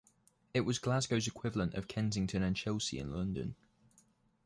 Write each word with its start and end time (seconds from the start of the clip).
It 0.51 0.61
was 0.61 0.79
Glasgow's 0.79 1.27
equivalent 1.27 1.75
of 1.75 1.87
Kensington 1.87 2.41
and 2.41 2.55
Chelsea 2.55 2.97
in 2.97 3.11
London. 3.13 3.53